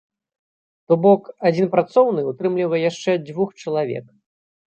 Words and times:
То 0.87 0.93
бок, 1.03 1.27
адзін 1.49 1.67
працоўны 1.75 2.21
ўтрымлівае 2.31 2.81
яшчэ 2.91 3.11
двух 3.27 3.49
чалавек. 3.65 4.05